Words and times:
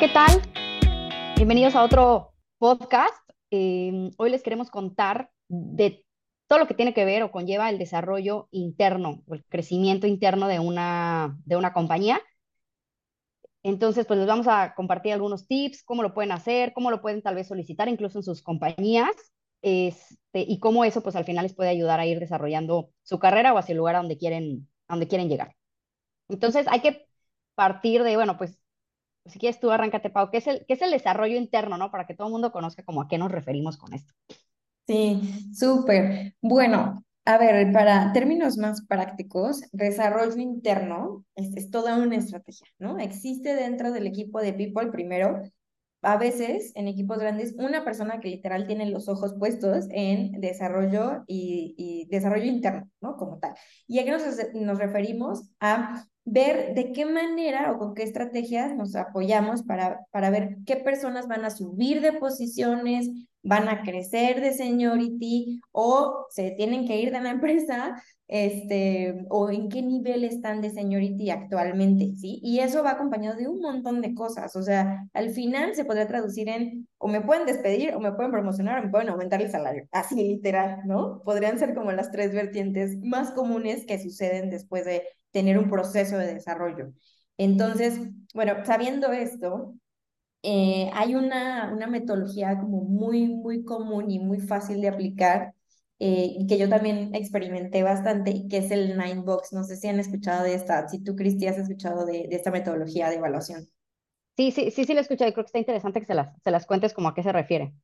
¿qué 0.00 0.08
tal? 0.08 0.30
Bienvenidos 1.34 1.74
a 1.74 1.82
otro 1.82 2.32
podcast. 2.58 3.16
Eh, 3.50 4.10
hoy 4.16 4.30
les 4.30 4.44
queremos 4.44 4.70
contar 4.70 5.32
de 5.48 6.04
todo 6.46 6.60
lo 6.60 6.68
que 6.68 6.74
tiene 6.74 6.94
que 6.94 7.04
ver 7.04 7.24
o 7.24 7.32
conlleva 7.32 7.68
el 7.68 7.78
desarrollo 7.78 8.46
interno 8.52 9.24
o 9.26 9.34
el 9.34 9.44
crecimiento 9.46 10.06
interno 10.06 10.46
de 10.46 10.60
una, 10.60 11.36
de 11.44 11.56
una 11.56 11.72
compañía. 11.72 12.20
Entonces, 13.64 14.06
pues 14.06 14.20
les 14.20 14.28
vamos 14.28 14.46
a 14.46 14.72
compartir 14.76 15.14
algunos 15.14 15.48
tips, 15.48 15.82
cómo 15.82 16.04
lo 16.04 16.14
pueden 16.14 16.30
hacer, 16.30 16.72
cómo 16.74 16.92
lo 16.92 17.00
pueden 17.00 17.20
tal 17.20 17.34
vez 17.34 17.48
solicitar 17.48 17.88
incluso 17.88 18.20
en 18.20 18.22
sus 18.22 18.40
compañías, 18.40 19.10
este, 19.62 20.44
y 20.46 20.60
cómo 20.60 20.84
eso 20.84 21.02
pues 21.02 21.16
al 21.16 21.24
final 21.24 21.42
les 21.42 21.56
puede 21.56 21.70
ayudar 21.70 21.98
a 21.98 22.06
ir 22.06 22.20
desarrollando 22.20 22.90
su 23.02 23.18
carrera 23.18 23.52
o 23.52 23.58
hacia 23.58 23.72
el 23.72 23.78
lugar 23.78 23.96
a 23.96 23.98
donde 23.98 24.16
quieren, 24.16 24.68
a 24.86 24.94
donde 24.94 25.08
quieren 25.08 25.28
llegar. 25.28 25.56
Entonces, 26.28 26.68
hay 26.68 26.82
que 26.82 27.08
partir 27.56 28.04
de, 28.04 28.14
bueno, 28.14 28.38
pues 28.38 28.60
si 29.28 29.38
quieres 29.38 29.60
tú 29.60 29.70
arráncate, 29.70 30.10
Pau, 30.10 30.30
¿qué 30.30 30.38
es 30.38 30.46
el, 30.46 30.64
qué 30.66 30.74
es 30.74 30.82
el 30.82 30.90
desarrollo 30.90 31.36
interno, 31.36 31.76
no? 31.78 31.90
Para 31.90 32.06
que 32.06 32.14
todo 32.14 32.28
el 32.28 32.32
mundo 32.32 32.52
conozca 32.52 32.82
como 32.84 33.02
a 33.02 33.08
qué 33.08 33.18
nos 33.18 33.32
referimos 33.32 33.76
con 33.76 33.94
esto. 33.94 34.12
Sí, 34.86 35.20
súper. 35.52 36.34
Bueno, 36.40 37.04
a 37.26 37.36
ver, 37.36 37.70
para 37.72 38.12
términos 38.14 38.56
más 38.56 38.86
prácticos, 38.86 39.60
desarrollo 39.72 40.38
interno 40.38 41.26
es, 41.34 41.54
es 41.56 41.70
toda 41.70 41.98
una 41.98 42.16
estrategia, 42.16 42.66
¿no? 42.78 42.98
Existe 42.98 43.54
dentro 43.54 43.92
del 43.92 44.06
equipo 44.06 44.40
de 44.40 44.54
People 44.54 44.90
primero, 44.90 45.42
a 46.02 46.16
veces 46.16 46.72
en 46.74 46.88
equipos 46.88 47.18
grandes, 47.18 47.54
una 47.58 47.84
persona 47.84 48.20
que 48.20 48.28
literal 48.28 48.66
tiene 48.66 48.86
los 48.86 49.08
ojos 49.08 49.34
puestos 49.38 49.86
en 49.90 50.40
desarrollo 50.40 51.24
y, 51.26 51.74
y 51.76 52.06
desarrollo 52.08 52.46
interno, 52.46 52.88
¿no? 53.00 53.16
Como 53.16 53.38
tal. 53.38 53.54
¿Y 53.86 53.98
a 53.98 54.04
qué 54.04 54.12
nos, 54.12 54.22
nos 54.54 54.78
referimos? 54.78 55.50
A 55.60 56.06
ver 56.30 56.74
de 56.74 56.92
qué 56.92 57.06
manera 57.06 57.72
o 57.72 57.78
con 57.78 57.94
qué 57.94 58.02
estrategias 58.02 58.74
nos 58.74 58.94
apoyamos 58.96 59.62
para, 59.62 60.00
para 60.10 60.30
ver 60.30 60.56
qué 60.66 60.76
personas 60.76 61.26
van 61.28 61.44
a 61.44 61.50
subir 61.50 62.00
de 62.00 62.12
posiciones, 62.12 63.08
van 63.42 63.68
a 63.68 63.82
crecer 63.82 64.40
de 64.40 64.52
seniority 64.52 65.60
o 65.72 66.26
se 66.30 66.50
tienen 66.52 66.86
que 66.86 67.00
ir 67.00 67.10
de 67.12 67.20
la 67.20 67.30
empresa, 67.38 68.02
este, 68.26 69.24
o 69.30 69.48
en 69.50 69.70
qué 69.70 69.80
nivel 69.80 70.22
están 70.22 70.60
de 70.60 70.68
seniority 70.68 71.30
actualmente, 71.30 72.12
¿sí? 72.16 72.40
Y 72.42 72.60
eso 72.60 72.82
va 72.82 72.90
acompañado 72.90 73.38
de 73.38 73.48
un 73.48 73.60
montón 73.60 74.02
de 74.02 74.14
cosas, 74.14 74.54
o 74.54 74.62
sea, 74.62 75.08
al 75.14 75.30
final 75.30 75.74
se 75.74 75.86
podría 75.86 76.06
traducir 76.06 76.48
en 76.50 76.86
o 76.98 77.08
me 77.08 77.22
pueden 77.22 77.46
despedir, 77.46 77.94
o 77.94 78.00
me 78.00 78.12
pueden 78.12 78.32
promocionar, 78.32 78.80
o 78.80 78.84
me 78.84 78.90
pueden 78.90 79.08
aumentar 79.08 79.40
el 79.40 79.50
salario, 79.50 79.86
así 79.92 80.16
literal, 80.16 80.80
¿no? 80.84 81.22
Podrían 81.24 81.58
ser 81.58 81.74
como 81.74 81.90
las 81.92 82.10
tres 82.10 82.32
vertientes 82.34 82.98
más 83.02 83.30
comunes 83.30 83.86
que 83.86 83.98
suceden 83.98 84.50
después 84.50 84.84
de 84.84 85.04
tener 85.30 85.58
un 85.58 85.70
proceso 85.70 86.18
de 86.18 86.34
desarrollo. 86.34 86.92
Entonces, 87.36 88.00
bueno, 88.34 88.54
sabiendo 88.64 89.12
esto, 89.12 89.74
eh, 90.42 90.90
hay 90.94 91.14
una, 91.14 91.72
una 91.72 91.86
metodología 91.86 92.58
como 92.60 92.82
muy, 92.82 93.28
muy 93.28 93.64
común 93.64 94.10
y 94.10 94.18
muy 94.20 94.40
fácil 94.40 94.80
de 94.80 94.88
aplicar 94.88 95.54
eh, 95.98 96.30
y 96.38 96.46
que 96.46 96.58
yo 96.58 96.68
también 96.68 97.14
experimenté 97.14 97.82
bastante, 97.82 98.46
que 98.48 98.58
es 98.58 98.70
el 98.70 98.96
Nine 98.98 99.22
Box. 99.22 99.52
No 99.52 99.64
sé 99.64 99.76
si 99.76 99.88
han 99.88 100.00
escuchado 100.00 100.44
de 100.44 100.54
esta, 100.54 100.88
si 100.88 101.02
tú, 101.02 101.16
Cristi, 101.16 101.46
has 101.48 101.58
escuchado 101.58 102.06
de, 102.06 102.28
de 102.28 102.36
esta 102.36 102.50
metodología 102.50 103.08
de 103.10 103.16
evaluación. 103.16 103.68
Sí, 104.38 104.52
sí, 104.52 104.70
sí, 104.70 104.84
sí, 104.86 104.94
lo 104.94 105.00
escuché. 105.00 105.30
Creo 105.34 105.44
que 105.44 105.48
está 105.48 105.58
interesante 105.58 106.00
que 106.00 106.06
se 106.06 106.14
las, 106.14 106.34
se 106.42 106.50
las 106.50 106.64
cuentes 106.66 106.94
como 106.94 107.08
a 107.08 107.14
qué 107.14 107.22
se 107.22 107.32
refiere. 107.32 107.74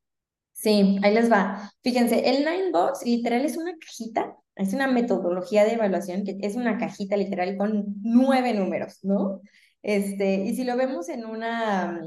Sí, 0.55 0.98
ahí 1.02 1.12
les 1.12 1.30
va. 1.30 1.70
Fíjense, 1.83 2.30
el 2.30 2.38
Nine 2.38 2.70
Box 2.72 3.05
literal 3.05 3.44
es 3.44 3.56
una 3.56 3.74
cajita, 3.77 4.36
es 4.55 4.72
una 4.72 4.86
metodología 4.86 5.64
de 5.64 5.72
evaluación 5.72 6.24
que 6.24 6.38
es 6.41 6.55
una 6.55 6.78
cajita 6.78 7.16
literal 7.16 7.56
con 7.56 7.84
nueve 8.02 8.55
números, 8.55 9.00
¿no? 9.02 9.42
Este, 9.82 10.36
y 10.36 10.55
si 10.55 10.64
lo 10.64 10.77
vemos 10.77 11.08
en 11.10 11.27
una, 11.27 12.00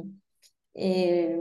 eh, 0.73 1.37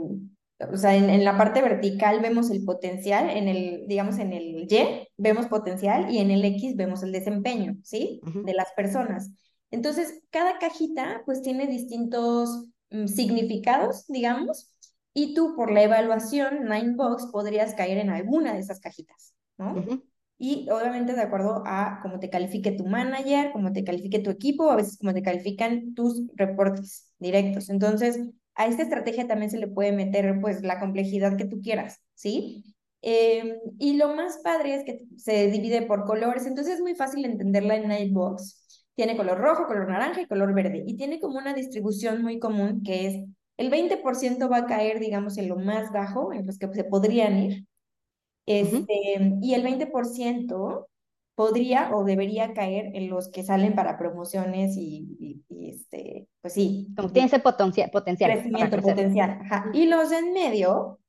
o 0.59 0.77
sea, 0.77 0.95
en, 0.95 1.09
en, 1.09 1.23
la 1.23 1.37
parte 1.37 1.61
vertical 1.61 2.19
vemos 2.19 2.51
el 2.51 2.63
potencial, 2.65 3.29
en 3.29 3.47
el, 3.47 3.87
digamos, 3.87 4.19
en 4.19 4.33
el 4.33 4.67
Y 4.69 5.07
vemos 5.17 5.47
potencial 5.47 6.11
y 6.13 6.19
en 6.19 6.29
el 6.29 6.43
X 6.45 6.75
vemos 6.75 7.03
el 7.03 7.13
desempeño, 7.13 7.77
¿sí? 7.83 8.19
Uh 8.23 8.29
-huh. 8.29 8.45
De 8.45 8.53
las 8.53 8.71
personas. 8.73 9.31
Entonces, 9.71 10.21
cada 10.29 10.59
cajita 10.59 11.23
pues 11.25 11.41
tiene 11.41 11.67
distintos 11.67 12.67
um, 12.91 13.07
significados, 13.07 14.05
digamos, 14.07 14.71
y 15.17 15.33
tú 15.33 15.55
por 15.55 15.71
la 15.71 15.81
evaluación 15.81 16.65
Ninebox 16.65 17.31
podrías 17.31 17.73
caer 17.73 17.97
en 17.97 18.11
alguna 18.11 18.53
de 18.53 18.59
esas 18.59 18.79
cajitas, 18.79 19.33
¿no? 19.57 19.73
Uh 19.73 19.77
-huh. 19.77 20.03
Y 20.37 20.69
obviamente 20.69 21.13
de 21.13 21.21
acuerdo 21.23 21.63
a 21.65 22.01
cómo 22.03 22.19
te 22.19 22.29
califique 22.29 22.71
tu 22.73 22.85
manager, 22.85 23.51
cómo 23.51 23.73
te 23.73 23.83
califique 23.83 24.19
tu 24.19 24.29
equipo, 24.29 24.69
a 24.69 24.75
veces 24.75 24.99
cómo 24.99 25.15
te 25.15 25.23
califican 25.23 25.95
tus 25.95 26.21
reportes 26.35 27.11
directos. 27.17 27.71
Entonces, 27.71 28.19
a 28.53 28.67
esta 28.67 28.83
estrategia 28.83 29.25
también 29.25 29.49
se 29.49 29.57
le 29.57 29.65
puede 29.65 29.91
meter 29.91 30.39
pues 30.39 30.61
la 30.61 30.79
complejidad 30.79 31.35
que 31.35 31.45
tú 31.45 31.61
quieras, 31.61 31.99
¿sí? 32.13 32.75
Eh, 33.01 33.59
y 33.79 33.97
lo 33.97 34.13
más 34.13 34.37
padre 34.43 34.75
es 34.75 34.83
que 34.83 34.99
se 35.17 35.49
divide 35.49 35.81
por 35.81 36.05
colores, 36.05 36.45
entonces 36.45 36.75
es 36.75 36.81
muy 36.81 36.93
fácil 36.93 37.25
entenderla 37.25 37.75
en 37.75 37.87
Nightbox. 37.87 38.85
Tiene 38.93 39.17
color 39.17 39.39
rojo, 39.39 39.65
color 39.65 39.89
naranja 39.89 40.21
y 40.21 40.27
color 40.27 40.53
verde. 40.53 40.83
Y 40.85 40.95
tiene 40.95 41.19
como 41.19 41.39
una 41.39 41.55
distribución 41.55 42.21
muy 42.21 42.37
común 42.37 42.83
que 42.83 43.07
es 43.07 43.36
el 43.57 43.71
20% 43.71 44.51
va 44.51 44.57
a 44.57 44.65
caer, 44.67 44.99
digamos, 44.99 45.37
en 45.37 45.49
lo 45.49 45.57
más 45.57 45.91
bajo, 45.91 46.31
en 46.31 46.45
los 46.45 46.57
que 46.57 46.71
se 46.73 46.83
podrían 46.83 47.37
ir. 47.37 47.65
Este, 48.45 48.77
uh 48.77 49.23
-huh. 49.23 49.39
Y 49.41 49.53
el 49.55 49.63
20% 49.63 50.87
podría 51.35 51.95
o 51.95 52.03
debería 52.03 52.53
caer 52.53 52.95
en 52.95 53.09
los 53.09 53.29
que 53.29 53.43
salen 53.43 53.75
para 53.75 53.97
promociones 53.97 54.75
y, 54.75 55.15
y, 55.19 55.43
y 55.49 55.69
este, 55.69 56.27
pues 56.41 56.53
sí. 56.53 56.87
Como 56.95 57.11
tiene 57.11 57.27
ese 57.27 57.39
potencial. 57.39 57.91
potencial 57.91 58.31
crecimiento 58.31 58.81
potencial. 58.81 59.39
Ajá. 59.43 59.65
Y 59.73 59.85
los 59.85 60.11
en 60.11 60.33
medio, 60.33 60.99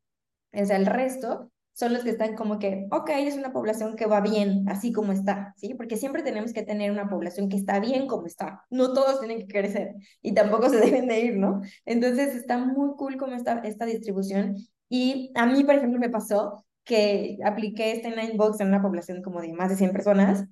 o 0.53 0.65
sea, 0.65 0.77
el 0.77 0.87
resto, 0.87 1.51
son 1.79 1.93
los 1.93 2.03
que 2.03 2.11
están 2.11 2.35
como 2.35 2.59
que, 2.59 2.89
ok, 2.91 3.09
es 3.11 3.37
una 3.37 3.53
población 3.53 3.95
que 3.95 4.07
va 4.07 4.21
bien, 4.21 4.69
así 4.69 4.91
como 4.91 5.13
está, 5.13 5.55
¿sí? 5.57 5.75
Porque 5.75 5.97
siempre 5.97 6.25
tenemos 6.25 6.53
que 6.53 6.65
tener 6.65 6.91
una 6.91 7.09
población 7.09 7.49
que 7.49 7.57
está 7.57 7.79
bien 7.79 8.09
como 8.09 8.27
está. 8.27 8.65
No 8.69 8.93
todos 8.93 9.21
tienen 9.21 9.39
que 9.39 9.47
crecer 9.47 9.95
y 10.21 10.35
tampoco 10.35 10.69
se 10.71 10.81
deben 10.81 11.07
de 11.07 11.21
ir, 11.21 11.37
¿no? 11.37 11.61
Entonces 11.85 12.35
está 12.35 12.59
muy 12.59 12.97
cool 12.97 13.17
como 13.17 13.37
está 13.37 13.61
esta 13.61 13.87
distribución. 13.87 14.57
Y 14.89 15.31
a 15.37 15.47
mí, 15.47 15.63
por 15.63 15.77
ejemplo, 15.77 16.01
me 16.01 16.11
pasó 16.11 16.65
que 16.83 17.39
apliqué 17.45 17.93
este 17.93 18.11
Ninebox 18.11 18.59
en 18.59 18.69
una 18.69 18.83
población 18.83 19.23
como 19.23 19.41
de 19.41 19.53
más 19.53 19.71
de 19.71 19.77
100 19.77 19.93
personas 19.93 20.47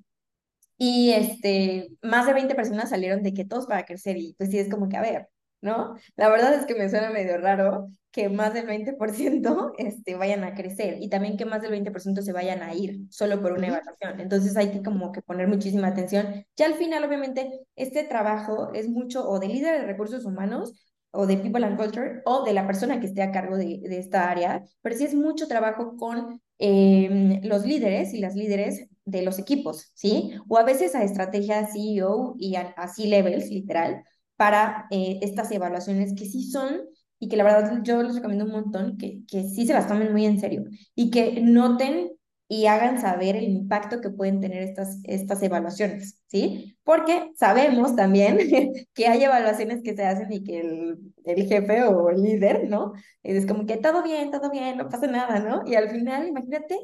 y 0.79 1.11
este, 1.11 1.89
más 2.03 2.27
de 2.27 2.35
20 2.35 2.55
personas 2.55 2.91
salieron 2.91 3.25
de 3.25 3.35
que 3.35 3.45
todos 3.45 3.67
para 3.67 3.85
crecer 3.85 4.17
y 4.17 4.35
pues 4.39 4.51
sí 4.51 4.61
es 4.61 4.69
como 4.71 4.89
que, 4.89 4.97
a 4.97 5.03
ver, 5.03 5.29
¿no? 5.61 5.97
La 6.17 6.29
verdad 6.29 6.55
es 6.55 6.67
que 6.67 6.75
me 6.75 6.89
suena 6.89 7.11
medio 7.11 7.39
raro 7.39 7.89
que 8.11 8.29
más 8.29 8.55
del 8.55 8.67
20% 8.67 9.73
este, 9.79 10.15
vayan 10.17 10.45
a 10.45 10.55
crecer 10.55 10.99
y 11.01 11.09
también 11.09 11.37
que 11.37 11.45
más 11.45 11.63
del 11.63 11.73
20% 11.73 12.23
se 12.23 12.33
vayan 12.33 12.63
a 12.63 12.75
ir 12.75 13.01
solo 13.11 13.41
por 13.43 13.53
una 13.53 13.69
evaluación. 13.69 14.21
Entonces 14.21 14.57
hay 14.57 14.71
que 14.71 14.83
como 14.83 15.13
que 15.13 15.23
poner 15.23 15.49
muchísima 15.49 15.89
atención. 15.89 16.45
Ya 16.57 16.67
al 16.67 16.75
final, 16.75 17.05
obviamente, 17.05 17.51
este 17.77 18.05
trabajo 18.05 18.73
es 18.75 18.89
mucho 18.89 19.29
o 19.29 19.39
de 19.39 19.49
líder 19.49 19.81
de 19.81 19.87
recursos 19.87 20.25
humanos 20.25 20.73
o 21.11 21.27
de 21.27 21.37
People 21.39 21.65
and 21.65 21.79
Culture 21.79 22.23
o 22.25 22.45
de 22.45 22.53
la 22.53 22.67
persona 22.67 23.01
que 23.01 23.07
esté 23.07 23.23
a 23.23 23.33
cargo 23.33 23.57
de, 23.57 23.81
de 23.83 23.99
esta 23.99 24.31
área, 24.31 24.63
pero 24.83 24.97
sí 24.97 25.05
es 25.05 25.15
mucho 25.15 25.49
trabajo 25.49 25.97
con 25.97 26.41
eh, 26.59 27.41
los 27.43 27.65
líderes 27.67 28.15
y 28.15 28.19
las 28.21 28.35
líderes 28.35 28.89
de 29.05 29.23
los 29.23 29.39
equipos, 29.39 29.93
¿sí? 29.95 30.33
O 30.49 30.59
a 30.59 30.65
veces 30.65 30.95
a 30.95 31.05
estrategias 31.05 31.73
CEO 31.73 32.35
y 32.39 32.57
a, 32.57 32.69
a 32.77 32.89
C-levels, 32.89 33.51
literal, 33.51 34.03
para 34.37 34.87
eh, 34.91 35.19
estas 35.23 35.51
evaluaciones 35.51 36.15
que 36.15 36.27
sí 36.27 36.51
son 36.51 36.83
y 37.19 37.29
que 37.29 37.37
la 37.37 37.45
verdad 37.45 37.81
yo 37.83 38.03
les 38.03 38.15
recomiendo 38.15 38.45
un 38.45 38.53
montón 38.53 38.99
que, 38.99 39.23
que 39.27 39.45
sí 39.45 39.67
se 39.67 39.73
las 39.73 39.89
tomen 39.89 40.13
muy 40.13 40.27
en 40.27 40.39
serio 40.41 40.65
y 40.95 41.11
que 41.11 41.41
noten 41.41 42.11
y 42.49 42.67
hagan 42.67 43.01
saber 43.01 43.35
el 43.37 43.45
impacto 43.45 44.01
que 44.01 44.11
pueden 44.11 44.41
tener 44.41 44.63
estas, 44.63 45.01
estas 45.05 45.43
evaluaciones, 45.43 46.23
¿sí? 46.29 46.79
Porque 46.85 47.33
sabemos 47.37 47.97
también 47.97 48.39
que 48.95 49.07
hay 49.07 49.25
evaluaciones 49.25 49.83
que 49.83 49.97
se 49.97 50.05
hacen 50.05 50.33
y 50.33 50.45
que 50.45 50.61
el, 50.61 50.99
el 51.25 51.47
jefe 51.49 51.83
o 51.85 52.09
el 52.11 52.23
líder, 52.23 52.69
¿no? 52.69 52.93
Es 53.25 53.47
como 53.47 53.67
que 53.67 53.79
todo 53.79 54.03
bien, 54.03 54.31
todo 54.31 54.51
bien, 54.51 54.77
no 54.77 54.89
pasa 54.89 55.09
nada, 55.09 55.41
¿no? 55.41 55.63
Y 55.67 55.75
al 55.75 55.91
final, 55.91 56.29
imagínate 56.29 56.79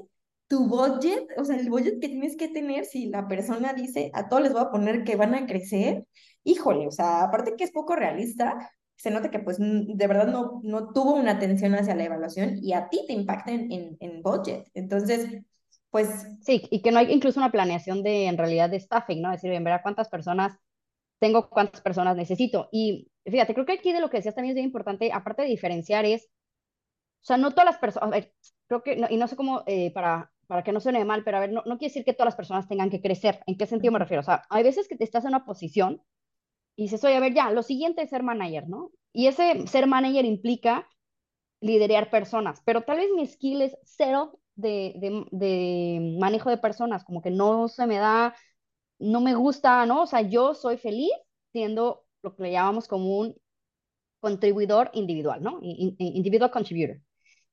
tu 0.49 0.67
budget, 0.67 1.29
o 1.39 1.45
sea, 1.45 1.57
el 1.57 1.71
budget 1.71 2.01
que 2.01 2.09
tienes 2.09 2.37
que 2.37 2.49
tener 2.49 2.85
si 2.85 3.07
la 3.07 3.29
persona 3.29 3.73
dice, 3.73 4.11
a 4.15 4.29
todos 4.29 4.43
les 4.43 4.53
voy 4.53 4.63
a 4.63 4.71
poner 4.71 5.05
que 5.05 5.17
van 5.17 5.35
a 5.35 5.47
crecer, 5.47 6.07
híjole, 6.45 6.87
o 6.87 6.91
sea, 6.91 7.25
aparte 7.25 7.55
que 7.57 7.65
es 7.65 7.73
poco 7.73 7.97
realista, 7.97 8.71
se 8.97 9.11
nota 9.11 9.31
que 9.31 9.41
pues 9.41 9.59
de 9.59 10.07
verdad 10.07 10.29
no, 10.29 10.61
no 10.63 10.93
tuvo 10.93 11.15
una 11.15 11.33
atención 11.33 11.75
hacia 11.75 11.95
la 11.95 12.05
evaluación 12.05 12.59
y 12.63 12.73
a 12.73 12.89
ti 12.89 13.05
te 13.07 13.13
impacta 13.13 13.51
en, 13.51 13.73
en, 13.73 13.97
en 14.01 14.23
budget. 14.23 14.69
Entonces, 14.75 15.43
pues... 15.91 16.09
Sí, 16.41 16.67
y 16.71 16.83
que 16.83 16.93
no 16.93 17.01
hay 17.01 17.13
incluso 17.13 17.41
una 17.41 17.51
planeación 17.51 18.03
de, 18.03 18.27
en 18.27 18.39
realidad, 18.39 18.71
de 18.71 18.81
staffing, 18.81 19.21
¿no? 19.21 19.31
Decir, 19.31 19.51
bien, 19.51 19.65
ver 19.65 19.81
cuántas 19.83 20.09
personas 20.09 20.57
tengo, 21.19 21.51
cuántas 21.51 21.81
personas 21.81 22.17
necesito. 22.17 22.69
Y 22.73 23.11
fíjate, 23.25 23.55
creo 23.55 23.67
que 23.67 23.73
aquí 23.75 23.93
de 23.93 24.01
lo 24.01 24.11
que 24.11 24.19
decías 24.19 24.35
también 24.35 24.53
es 24.53 24.57
bien 24.57 24.67
importante, 24.67 25.13
aparte 25.13 25.43
de 25.43 25.49
diferenciar, 25.49 26.05
es, 26.05 26.25
o 27.23 27.25
sea, 27.25 27.37
no 27.37 27.51
todas 27.51 27.67
las 27.67 27.79
personas, 27.79 28.09
a 28.09 28.11
ver, 28.11 28.33
creo 28.67 28.83
que, 28.83 28.97
no, 28.97 29.07
y 29.11 29.17
no 29.17 29.29
sé 29.29 29.37
cómo, 29.37 29.63
eh, 29.67 29.93
para, 29.93 30.33
para 30.47 30.63
que 30.65 30.73
no 30.73 30.81
suene 30.81 31.05
mal, 31.05 31.23
pero 31.25 31.37
a 31.37 31.41
ver, 31.41 31.53
no, 31.53 31.63
no 31.67 31.79
quiere 31.79 31.91
decir 31.91 32.05
que 32.05 32.13
todas 32.13 32.27
las 32.27 32.37
personas 32.37 32.69
tengan 32.69 32.91
que 32.91 33.01
crecer. 33.01 33.41
¿En 33.47 33.57
qué 33.57 33.67
sentido 33.67 33.93
me 33.93 33.99
refiero? 33.99 34.21
O 34.21 34.25
sea, 34.25 34.43
hay 34.49 34.63
veces 34.63 34.89
que 34.89 34.97
te 34.97 35.05
estás 35.05 35.25
en 35.25 35.29
una 35.29 35.45
posición 35.45 36.03
y 36.77 36.85
dices, 36.85 37.05
oye, 37.05 37.17
a 37.17 37.21
ver, 37.21 37.35
ya, 37.35 37.51
lo 37.51 37.63
siguiente 37.63 38.03
es 38.03 38.11
ser 38.11 38.23
manager, 38.23 38.69
¿no? 38.69 38.91
Y 39.13 39.27
ese 39.27 39.67
ser 39.67 39.87
manager 39.87 40.25
implica 40.25 40.89
liderar 41.61 42.11
personas, 42.11 42.63
pero 42.65 42.83
tal 42.83 42.99
vez 42.99 43.11
mi 43.15 43.27
skill 43.27 43.63
es 43.63 43.77
cero 43.85 44.39
de, 44.57 44.95
de, 44.97 45.25
de, 45.31 46.17
manejo 46.19 46.51
de 46.51 46.59
personas, 46.59 47.05
como 47.05 47.23
que 47.23 47.31
no 47.31 47.69
se 47.69 47.87
me 47.87 47.99
da, 47.99 48.35
no 48.99 49.21
me 49.21 49.35
gusta, 49.35 49.87
¿no? 49.87 50.03
O 50.03 50.07
sea, 50.07 50.23
yo 50.23 50.55
soy 50.55 50.79
feliz 50.79 51.13
siendo 51.53 52.05
lo 52.23 52.35
que 52.35 52.45
le 52.45 52.53
llamamos 52.53 52.89
como 52.89 53.19
un 53.19 53.37
contribuidor 54.21 54.91
individual, 54.95 55.43
¿no? 55.43 55.59
Individual 55.63 56.51
contributor, 56.51 57.01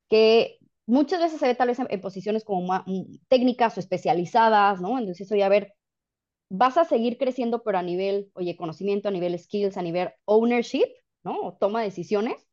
que 0.09 0.59
muchas 0.85 1.21
veces 1.21 1.39
se 1.39 1.47
ve 1.47 1.55
tal 1.55 1.69
vez 1.69 1.79
en, 1.79 2.01
posiciones 2.01 2.43
como 2.43 2.67
técnicas 3.27 3.77
o 3.77 3.79
especializadas, 3.79 4.81
¿no? 4.81 4.97
Entonces, 4.99 5.31
eso 5.31 5.43
a 5.43 5.49
ver, 5.49 5.73
vas 6.49 6.77
a 6.77 6.85
seguir 6.85 7.17
creciendo, 7.17 7.63
pero 7.63 7.77
a 7.77 7.83
nivel, 7.83 8.31
oye, 8.33 8.57
conocimiento, 8.57 9.07
a 9.09 9.11
nivel 9.11 9.37
skills, 9.39 9.77
a 9.77 9.81
nivel 9.81 10.11
ownership, 10.25 10.85
¿no? 11.23 11.39
O 11.41 11.53
toma 11.57 11.79
de 11.81 11.87
decisiones, 11.87 12.47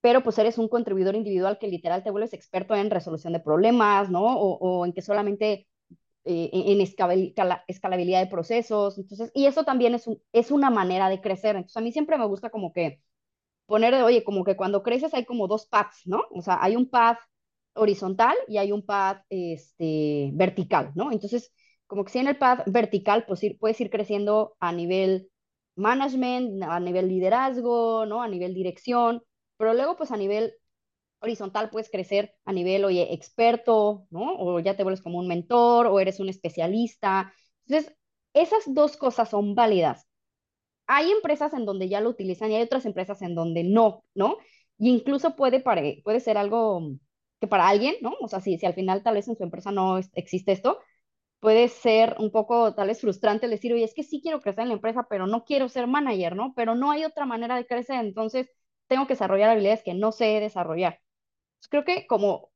pero 0.00 0.22
pues 0.22 0.38
eres 0.38 0.58
un 0.58 0.68
contribuidor 0.68 1.14
individual 1.16 1.58
que 1.58 1.68
literal 1.68 2.02
te 2.02 2.10
vuelves 2.10 2.34
experto 2.34 2.74
en 2.74 2.90
resolución 2.90 3.32
de 3.32 3.40
problemas, 3.40 4.10
¿no? 4.10 4.22
O, 4.24 4.58
o 4.58 4.84
en 4.86 4.92
que 4.92 5.00
solamente 5.02 5.66
eh, 6.24 6.50
en 6.52 6.80
escalabilidad 7.68 8.20
de 8.20 8.28
procesos, 8.30 8.98
entonces, 8.98 9.30
y 9.34 9.46
eso 9.46 9.64
también 9.64 9.94
es, 9.94 10.06
un, 10.06 10.22
es 10.32 10.50
una 10.50 10.70
manera 10.70 11.08
de 11.10 11.20
crecer, 11.20 11.56
entonces 11.56 11.76
a 11.78 11.82
mí 11.82 11.92
siempre 11.92 12.18
me 12.18 12.26
gusta 12.26 12.50
como 12.50 12.72
que 12.72 13.02
poner, 13.66 13.94
oye, 14.02 14.24
como 14.24 14.44
que 14.44 14.56
cuando 14.56 14.82
creces 14.82 15.14
hay 15.14 15.24
como 15.24 15.48
dos 15.48 15.66
paths, 15.66 16.06
¿no? 16.06 16.22
O 16.30 16.42
sea, 16.42 16.58
hay 16.62 16.76
un 16.76 16.90
path 16.90 17.18
horizontal 17.74 18.36
y 18.48 18.58
hay 18.58 18.72
un 18.72 18.84
path 18.86 19.24
este, 19.30 20.30
vertical, 20.34 20.92
¿no? 20.94 21.12
Entonces, 21.12 21.52
como 21.86 22.04
que 22.04 22.12
si 22.12 22.18
en 22.18 22.28
el 22.28 22.38
path 22.38 22.62
vertical, 22.66 23.24
pues 23.26 23.42
ir, 23.44 23.58
puedes 23.58 23.80
ir 23.80 23.90
creciendo 23.90 24.56
a 24.60 24.72
nivel 24.72 25.30
management, 25.76 26.62
a 26.62 26.80
nivel 26.80 27.08
liderazgo, 27.08 28.06
¿no? 28.06 28.22
A 28.22 28.28
nivel 28.28 28.54
dirección, 28.54 29.22
pero 29.56 29.74
luego 29.74 29.96
pues 29.96 30.10
a 30.10 30.16
nivel 30.16 30.54
horizontal 31.20 31.70
puedes 31.70 31.90
crecer 31.90 32.34
a 32.44 32.52
nivel, 32.52 32.84
oye, 32.84 33.12
experto, 33.14 34.06
¿no? 34.10 34.34
O 34.38 34.60
ya 34.60 34.76
te 34.76 34.82
vuelves 34.82 35.02
como 35.02 35.18
un 35.18 35.28
mentor 35.28 35.86
o 35.86 36.00
eres 36.00 36.20
un 36.20 36.28
especialista. 36.28 37.32
Entonces, 37.66 37.94
esas 38.34 38.62
dos 38.74 38.96
cosas 38.96 39.30
son 39.30 39.54
válidas. 39.54 40.06
Hay 40.86 41.10
empresas 41.10 41.54
en 41.54 41.64
donde 41.66 41.88
ya 41.88 42.00
lo 42.00 42.10
utilizan 42.10 42.50
y 42.50 42.56
hay 42.56 42.62
otras 42.62 42.84
empresas 42.86 43.22
en 43.22 43.34
donde 43.34 43.64
no, 43.64 44.04
¿no? 44.14 44.38
Y 44.78 44.90
incluso 44.90 45.36
puede, 45.36 45.60
puede 45.60 46.20
ser 46.20 46.36
algo 46.38 46.92
que 47.40 47.46
para 47.46 47.68
alguien, 47.68 47.96
¿no? 48.02 48.14
O 48.20 48.28
sea, 48.28 48.40
si, 48.40 48.58
si 48.58 48.66
al 48.66 48.74
final 48.74 49.02
tal 49.02 49.14
vez 49.14 49.28
en 49.28 49.36
su 49.36 49.42
empresa 49.44 49.70
no 49.72 49.98
existe 50.14 50.52
esto, 50.52 50.80
puede 51.44 51.68
ser 51.68 52.16
un 52.18 52.32
poco 52.32 52.74
tal 52.74 52.88
vez 52.88 53.00
frustrante 53.02 53.48
decir, 53.48 53.72
oye, 53.74 53.84
es 53.84 53.94
que 53.94 54.02
sí 54.02 54.20
quiero 54.22 54.40
crecer 54.40 54.62
en 54.62 54.68
la 54.70 54.74
empresa, 54.76 55.06
pero 55.10 55.26
no 55.26 55.44
quiero 55.44 55.68
ser 55.68 55.86
manager, 55.86 56.36
¿no? 56.36 56.54
Pero 56.56 56.74
no 56.74 56.90
hay 56.90 57.04
otra 57.04 57.26
manera 57.26 57.56
de 57.56 57.66
crecer, 57.66 57.96
entonces 58.04 58.48
tengo 58.88 59.06
que 59.06 59.14
desarrollar 59.14 59.50
habilidades 59.50 59.82
que 59.84 59.94
no 59.94 60.12
sé 60.12 60.40
desarrollar. 60.40 61.00
Creo 61.70 61.84
que 61.84 62.06
como 62.06 62.50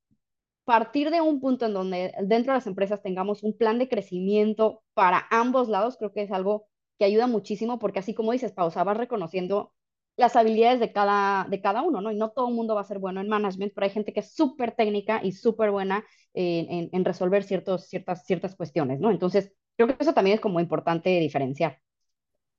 partir 0.64 1.10
de 1.10 1.20
un 1.20 1.40
punto 1.40 1.66
en 1.66 1.74
donde 1.74 2.14
dentro 2.22 2.52
de 2.52 2.58
las 2.58 2.66
empresas 2.66 3.02
tengamos 3.02 3.42
un 3.42 3.56
plan 3.56 3.78
de 3.78 3.88
crecimiento 3.88 4.82
para 4.94 5.26
ambos 5.30 5.68
lados, 5.68 5.96
creo 5.98 6.12
que 6.12 6.22
es 6.22 6.32
algo 6.32 6.68
que 6.98 7.04
ayuda 7.06 7.26
muchísimo 7.26 7.78
porque 7.78 8.00
así 8.00 8.14
como 8.14 8.32
dices, 8.32 8.52
pausa, 8.52 8.84
vas 8.84 8.96
reconociendo 8.98 9.72
las 10.18 10.34
habilidades 10.34 10.80
de 10.80 10.92
cada, 10.92 11.46
de 11.48 11.60
cada 11.60 11.82
uno, 11.82 12.00
¿no? 12.00 12.10
Y 12.10 12.16
no 12.16 12.30
todo 12.30 12.48
el 12.48 12.54
mundo 12.54 12.74
va 12.74 12.80
a 12.80 12.84
ser 12.84 12.98
bueno 12.98 13.20
en 13.20 13.28
management, 13.28 13.72
pero 13.72 13.84
hay 13.84 13.90
gente 13.90 14.12
que 14.12 14.20
es 14.20 14.34
súper 14.34 14.72
técnica 14.72 15.20
y 15.22 15.32
súper 15.32 15.70
buena 15.70 16.04
en, 16.34 17.04
resolver 17.04 17.44
ciertos, 17.44 17.86
ciertas, 17.88 18.26
ciertas 18.26 18.56
cuestiones, 18.56 18.98
¿no? 18.98 19.10
Entonces, 19.10 19.52
creo 19.76 19.88
que 19.88 19.96
eso 20.00 20.14
también 20.14 20.34
es 20.34 20.40
como 20.40 20.58
importante 20.58 21.08
diferenciar. 21.20 21.78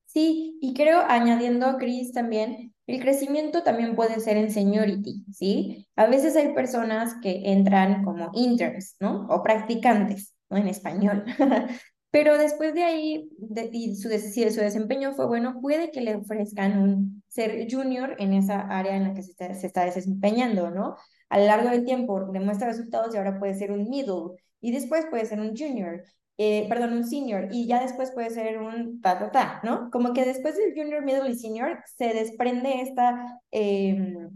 Sí, 0.06 0.58
y 0.62 0.74
creo, 0.74 1.02
añadiendo, 1.08 1.78
Cris, 1.78 2.14
también, 2.14 2.74
el 2.88 3.00
crecimiento 3.02 3.62
también 3.62 3.96
puede 3.96 4.20
ser 4.22 4.38
en 4.38 4.52
seniority, 4.52 5.26
¿sí? 5.32 5.88
A 5.98 6.08
veces 6.08 6.36
hay 6.38 6.54
personas 6.54 7.16
que 7.22 7.52
entran 7.52 8.04
como 8.06 8.32
interns, 8.34 8.96
¿no? 9.02 9.28
O 9.30 9.44
practicantes, 9.44 10.34
¿no? 10.50 10.58
En 10.58 10.68
español. 10.68 11.26
Pero 12.12 12.38
después 12.38 12.74
de 12.74 12.84
ahí, 12.84 13.30
y 13.72 13.96
su, 13.98 14.10
si 14.10 14.50
su 14.50 14.62
desempeño 14.62 15.14
fue 15.14 15.28
bueno, 15.28 15.60
puede 15.62 15.92
que 15.92 16.02
le 16.02 16.16
ofrezcan 16.16 16.82
un 16.82 17.19
ser 17.30 17.68
junior 17.72 18.16
en 18.20 18.34
esa 18.34 18.62
área 18.62 18.96
en 18.98 19.06
la 19.06 19.14
que 19.14 19.24
se 19.24 19.32
está, 19.32 19.54
se 19.54 19.68
está 19.68 19.86
desempeñando, 19.86 20.70
¿no? 20.72 20.98
A 21.30 21.40
lo 21.40 21.46
largo 21.46 21.70
del 21.70 21.86
tiempo 21.86 22.26
demuestra 22.32 22.68
resultados 22.68 23.14
y 23.14 23.18
ahora 23.18 23.40
puede 23.40 23.54
ser 23.56 23.72
un 23.72 23.90
middle 23.90 24.36
y 24.62 24.72
después 24.72 25.06
puede 25.10 25.26
ser 25.26 25.40
un 25.40 25.56
junior 25.56 26.04
eh, 26.42 26.68
perdón, 26.70 26.94
un 26.94 27.04
senior, 27.06 27.50
y 27.52 27.68
ya 27.68 27.82
después 27.82 28.12
puede 28.12 28.30
ser 28.30 28.62
un 28.62 29.02
ta, 29.02 29.20
ta, 29.20 29.30
ta, 29.30 29.60
¿no? 29.62 29.92
Como 29.92 30.14
que 30.14 30.24
después 30.24 30.56
del 30.56 30.74
junior, 30.74 31.04
middle 31.04 31.30
y 31.30 31.36
senior 31.36 31.84
se 31.98 32.14
desprende 32.14 32.80
esta, 32.82 33.42
em, 33.52 34.30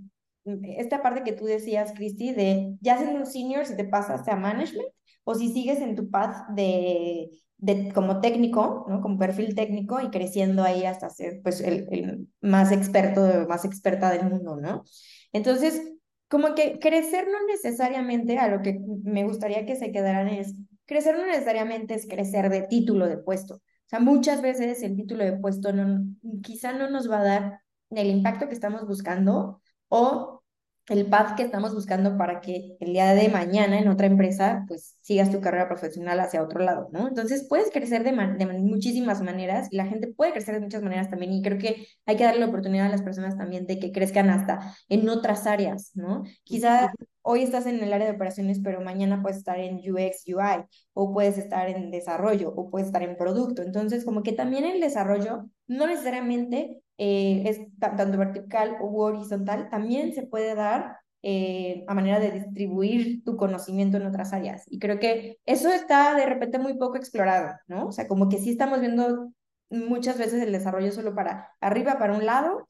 esta 0.43 1.01
parte 1.01 1.23
que 1.23 1.31
tú 1.31 1.45
decías, 1.45 1.93
Cristi, 1.93 2.33
de 2.33 2.75
ya 2.81 2.97
siendo 2.97 3.19
un 3.19 3.25
senior, 3.25 3.65
si 3.65 3.77
te 3.77 3.85
pasas 3.85 4.27
a 4.27 4.35
management, 4.35 4.89
o 5.23 5.35
si 5.35 5.51
sigues 5.51 5.79
en 5.79 5.95
tu 5.95 6.09
path 6.09 6.49
de, 6.49 7.29
de 7.57 7.91
como 7.93 8.21
técnico, 8.21 8.85
¿no? 8.89 9.01
Como 9.01 9.17
perfil 9.17 9.55
técnico 9.55 10.01
y 10.01 10.09
creciendo 10.09 10.63
ahí 10.63 10.85
hasta 10.85 11.09
ser, 11.09 11.41
pues, 11.43 11.61
el, 11.61 11.87
el 11.91 12.27
más 12.41 12.71
experto, 12.71 13.47
más 13.47 13.65
experta 13.65 14.11
del 14.11 14.29
mundo, 14.29 14.57
¿no? 14.57 14.83
Entonces, 15.31 15.81
como 16.27 16.55
que 16.55 16.79
crecer 16.79 17.27
no 17.31 17.45
necesariamente, 17.47 18.37
a 18.39 18.47
lo 18.47 18.61
que 18.61 18.79
me 19.03 19.23
gustaría 19.23 19.65
que 19.65 19.75
se 19.75 19.91
quedaran 19.91 20.29
es 20.29 20.55
crecer 20.85 21.17
no 21.17 21.25
necesariamente 21.25 21.93
es 21.93 22.07
crecer 22.07 22.49
de 22.49 22.63
título 22.63 23.07
de 23.07 23.17
puesto. 23.17 23.55
O 23.55 23.61
sea, 23.85 23.99
muchas 23.99 24.41
veces 24.41 24.81
el 24.83 24.95
título 24.95 25.23
de 25.23 25.33
puesto 25.33 25.71
no, 25.73 26.05
quizá 26.41 26.73
no 26.73 26.89
nos 26.89 27.09
va 27.09 27.19
a 27.19 27.23
dar 27.23 27.59
el 27.91 28.07
impacto 28.07 28.47
que 28.47 28.53
estamos 28.53 28.87
buscando 28.87 29.61
o 29.89 30.42
el 30.89 31.05
path 31.05 31.35
que 31.35 31.43
estamos 31.43 31.73
buscando 31.73 32.17
para 32.17 32.41
que 32.41 32.75
el 32.79 32.93
día 32.93 33.13
de 33.13 33.29
mañana 33.29 33.79
en 33.79 33.87
otra 33.87 34.07
empresa, 34.07 34.65
pues 34.67 34.97
sigas 35.01 35.31
tu 35.31 35.39
carrera 35.39 35.67
profesional 35.67 36.19
hacia 36.19 36.43
otro 36.43 36.59
lado, 36.59 36.89
¿no? 36.91 37.07
Entonces 37.07 37.45
puedes 37.47 37.71
crecer 37.71 38.03
de, 38.03 38.11
de 38.11 38.45
muchísimas 38.45 39.21
maneras 39.21 39.69
y 39.71 39.77
la 39.77 39.85
gente 39.85 40.07
puede 40.07 40.33
crecer 40.33 40.55
de 40.55 40.61
muchas 40.61 40.83
maneras 40.83 41.09
también 41.09 41.31
y 41.31 41.41
creo 41.41 41.57
que 41.57 41.87
hay 42.05 42.17
que 42.17 42.25
darle 42.25 42.41
la 42.41 42.47
oportunidad 42.47 42.87
a 42.87 42.89
las 42.89 43.01
personas 43.01 43.37
también 43.37 43.65
de 43.65 43.79
que 43.79 43.91
crezcan 43.91 44.29
hasta 44.29 44.75
en 44.89 45.07
otras 45.07 45.47
áreas, 45.47 45.91
¿no? 45.95 46.23
Quizá 46.43 46.91
hoy 47.21 47.43
estás 47.43 47.65
en 47.65 47.81
el 47.81 47.93
área 47.93 48.07
de 48.07 48.15
operaciones, 48.15 48.59
pero 48.61 48.81
mañana 48.81 49.21
puedes 49.21 49.37
estar 49.37 49.59
en 49.59 49.77
UX, 49.77 50.27
UI, 50.27 50.65
o 50.93 51.13
puedes 51.13 51.37
estar 51.37 51.69
en 51.69 51.89
desarrollo, 51.89 52.53
o 52.55 52.69
puedes 52.69 52.87
estar 52.87 53.01
en 53.01 53.15
producto. 53.15 53.61
Entonces, 53.61 54.03
como 54.03 54.23
que 54.23 54.33
también 54.33 54.65
el 54.65 54.81
desarrollo 54.81 55.45
no 55.67 55.87
necesariamente 55.87 56.82
eh, 56.97 57.43
es 57.45 57.59
tanto 57.79 58.17
vertical 58.17 58.77
o 58.81 59.03
horizontal, 59.03 59.69
también 59.69 60.13
se 60.13 60.23
puede 60.23 60.55
dar 60.55 60.97
eh, 61.23 61.85
a 61.87 61.93
manera 61.93 62.19
de 62.19 62.31
distribuir 62.31 63.23
tu 63.23 63.37
conocimiento 63.37 63.97
en 63.97 64.05
otras 64.05 64.33
áreas. 64.33 64.63
Y 64.67 64.79
creo 64.79 64.99
que 64.99 65.39
eso 65.45 65.69
está 65.71 66.15
de 66.15 66.25
repente 66.25 66.59
muy 66.59 66.77
poco 66.77 66.97
explorado, 66.97 67.55
¿no? 67.67 67.87
O 67.87 67.91
sea, 67.91 68.07
como 68.07 68.29
que 68.29 68.37
sí 68.37 68.51
estamos 68.51 68.81
viendo 68.81 69.31
muchas 69.69 70.17
veces 70.17 70.43
el 70.43 70.51
desarrollo 70.51 70.91
solo 70.91 71.15
para 71.15 71.49
arriba, 71.61 71.97
para 71.97 72.13
un 72.15 72.25
lado, 72.25 72.67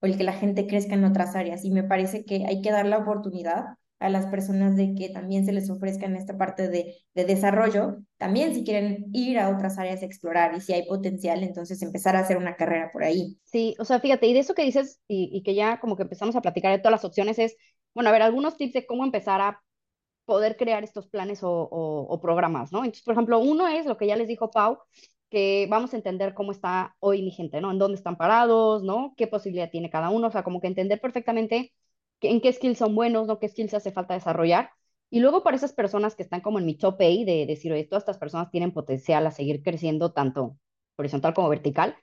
o 0.00 0.06
el 0.06 0.16
que 0.18 0.24
la 0.24 0.32
gente 0.32 0.66
crezca 0.66 0.94
en 0.94 1.04
otras 1.04 1.36
áreas. 1.36 1.64
Y 1.64 1.70
me 1.70 1.84
parece 1.84 2.24
que 2.24 2.44
hay 2.46 2.60
que 2.60 2.72
dar 2.72 2.86
la 2.86 2.98
oportunidad 2.98 3.76
a 4.02 4.08
las 4.08 4.26
personas 4.26 4.76
de 4.76 4.94
que 4.94 5.08
también 5.10 5.46
se 5.46 5.52
les 5.52 5.70
ofrezca 5.70 6.06
en 6.06 6.16
esta 6.16 6.36
parte 6.36 6.68
de, 6.68 6.96
de, 7.14 7.24
desarrollo, 7.24 7.98
también 8.18 8.54
si 8.54 8.64
quieren 8.64 9.06
ir 9.12 9.38
a 9.38 9.48
otras 9.48 9.78
áreas 9.78 10.02
a 10.02 10.06
explorar 10.06 10.54
y 10.56 10.60
si 10.60 10.72
hay 10.72 10.86
potencial, 10.86 11.42
entonces 11.42 11.80
empezar 11.82 12.16
a 12.16 12.20
hacer 12.20 12.36
una 12.36 12.56
carrera 12.56 12.90
por 12.92 13.04
ahí. 13.04 13.38
Sí, 13.44 13.76
o 13.78 13.84
sea, 13.84 14.00
fíjate, 14.00 14.26
y 14.26 14.34
de 14.34 14.40
eso 14.40 14.54
que 14.54 14.64
dices 14.64 15.00
y, 15.06 15.30
y 15.32 15.42
que 15.42 15.54
ya 15.54 15.78
como 15.78 15.96
que 15.96 16.02
empezamos 16.02 16.34
a 16.34 16.42
platicar 16.42 16.72
de 16.72 16.78
todas 16.78 16.92
las 16.92 17.04
opciones 17.04 17.38
es, 17.38 17.56
bueno, 17.94 18.10
a 18.10 18.12
ver, 18.12 18.22
algunos 18.22 18.56
tips 18.56 18.72
de 18.72 18.86
cómo 18.86 19.04
empezar 19.04 19.40
a 19.40 19.62
poder 20.24 20.56
crear 20.56 20.82
estos 20.84 21.06
planes 21.08 21.42
o, 21.42 21.50
o, 21.50 22.02
o 22.02 22.20
programas, 22.20 22.72
¿no? 22.72 22.80
Entonces, 22.80 23.04
por 23.04 23.12
ejemplo, 23.12 23.38
uno 23.38 23.68
es 23.68 23.86
lo 23.86 23.96
que 23.96 24.06
ya 24.06 24.16
les 24.16 24.28
dijo 24.28 24.50
Pau, 24.50 24.78
que 25.30 25.66
vamos 25.70 25.94
a 25.94 25.96
entender 25.96 26.34
cómo 26.34 26.52
está 26.52 26.96
hoy 27.00 27.22
mi 27.22 27.30
gente, 27.30 27.60
¿no? 27.60 27.70
En 27.70 27.78
dónde 27.78 27.96
están 27.96 28.16
parados, 28.16 28.82
¿no? 28.82 29.14
¿Qué 29.16 29.26
posibilidad 29.26 29.70
tiene 29.70 29.90
cada 29.90 30.10
uno? 30.10 30.26
O 30.28 30.30
sea, 30.30 30.42
como 30.42 30.60
que 30.60 30.66
entender 30.66 31.00
perfectamente 31.00 31.72
en 32.22 32.40
qué 32.40 32.52
skills 32.52 32.78
son 32.78 32.94
buenos, 32.94 33.26
¿no? 33.26 33.38
qué 33.38 33.48
skills 33.48 33.74
hace 33.74 33.92
falta 33.92 34.14
desarrollar. 34.14 34.70
Y 35.10 35.20
luego 35.20 35.42
para 35.42 35.56
esas 35.56 35.72
personas 35.72 36.14
que 36.14 36.22
están 36.22 36.40
como 36.40 36.58
en 36.58 36.66
mi 36.66 36.76
top 36.76 37.00
A, 37.00 37.04
de 37.04 37.44
decir, 37.46 37.72
oye, 37.72 37.84
todas 37.84 38.02
estas 38.02 38.18
personas 38.18 38.50
tienen 38.50 38.72
potencial 38.72 39.26
a 39.26 39.30
seguir 39.30 39.62
creciendo 39.62 40.12
tanto 40.12 40.56
horizontal 40.96 41.34
como 41.34 41.48
vertical, 41.48 41.96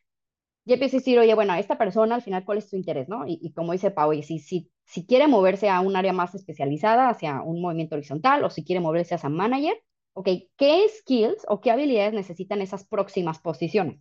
ya 0.65 0.75
empiezo 0.75 0.97
a 0.97 0.99
decir, 0.99 1.17
oye, 1.19 1.33
bueno, 1.33 1.55
esta 1.55 1.77
persona 1.77 2.15
al 2.15 2.21
final, 2.21 2.45
¿cuál 2.45 2.59
es 2.59 2.69
su 2.69 2.75
interés? 2.75 3.09
¿no? 3.09 3.23
Y, 3.25 3.51
como 3.53 3.73
dice 3.73 3.91
Pau, 3.91 4.13
y 4.13 4.23
si, 4.23 4.39
si, 4.39 4.71
si 4.85 5.05
quiere 5.05 5.27
moverse 5.27 5.69
a 5.69 5.81
un 5.81 5.95
área 5.95 6.13
más 6.13 6.35
especializada, 6.35 7.09
hacia 7.09 7.41
un 7.41 7.61
movimiento 7.61 7.95
horizontal, 7.95 8.43
o 8.43 8.49
si 8.51 8.63
quiere 8.63 8.79
moverse 8.79 9.15
hacia 9.15 9.29
manager, 9.29 9.81
ok, 10.13 10.27
¿qué 10.57 10.85
skills 10.99 11.45
o 11.47 11.61
qué 11.61 11.71
habilidades 11.71 12.13
necesitan 12.13 12.61
esas 12.61 12.85
próximas 12.85 13.39
posiciones? 13.39 13.99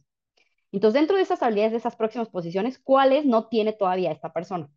Entonces, 0.72 1.00
dentro 1.00 1.16
de 1.16 1.22
esas 1.22 1.42
habilidades 1.42 1.72
de 1.72 1.78
esas 1.78 1.96
próximas 1.96 2.28
posiciones, 2.28 2.78
¿cuáles 2.78 3.24
no 3.24 3.48
tiene 3.48 3.72
todavía 3.72 4.12
esta 4.12 4.32
persona? 4.32 4.70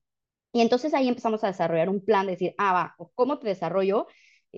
Y 0.53 0.62
entonces 0.62 0.93
ahí 0.93 1.08
empezamos 1.08 1.43
a 1.43 1.48
desarrollar 1.48 1.89
un 1.89 2.03
plan 2.03 2.25
de 2.25 2.34
decir, 2.34 2.53
ah, 2.58 2.74
va, 2.74 2.96
¿cómo 3.15 3.39
te 3.39 3.48
desarrollo 3.48 4.08